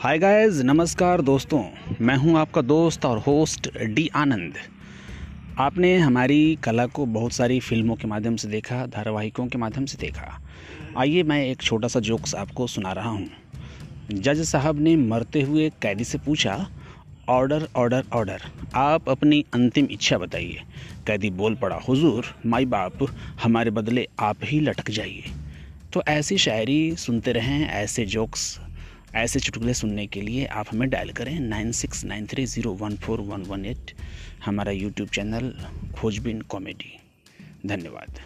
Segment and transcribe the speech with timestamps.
[0.00, 1.62] Hi guys नमस्कार दोस्तों।
[2.00, 4.54] मैं हूँ आपका दोस्त और होस्ट डी आनंद।
[5.60, 9.98] आपने हमारी कला को बहुत सारी फ़िल्मों के माध्यम से देखा, धारावाहिकों के माध्यम से
[10.00, 10.40] देखा।
[10.98, 13.28] आइए मैं एक छोटा सा जोक्स आपको सुना रहा हूँ।
[14.12, 16.56] जज साहब ने मरते हुए कैदी से पूछा,
[17.28, 20.62] ऑर्डर ऑर्डर ऑर्डर, आप अपनी अंतिम इच्छा बताइए
[21.06, 23.06] कैदी बोल पड़ा, हुजूर, माई बाप,
[23.42, 25.34] हमारे बदले आप ही लटक जाइए
[25.92, 28.60] तो ऐसी शायरी सुनते रहें, ऐसे जोक्स।
[29.16, 32.96] ऐसे चुटकुले सुनने के लिए आप हमें डायल करें nine six nine three zero one
[32.96, 33.92] four one one eight
[34.44, 35.52] हमारा यूट्यूब चैनल
[35.98, 36.92] खोजबीन कॉमेडी
[37.66, 38.20] धन्यवाद।